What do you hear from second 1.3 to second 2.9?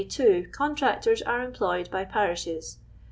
employed by parishes.